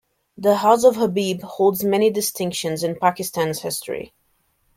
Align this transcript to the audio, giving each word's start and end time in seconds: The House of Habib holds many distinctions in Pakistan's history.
The 0.35 0.55
House 0.55 0.83
of 0.83 0.95
Habib 0.95 1.43
holds 1.43 1.83
many 1.83 2.09
distinctions 2.09 2.81
in 2.83 2.95
Pakistan's 2.97 3.61
history. 3.61 4.15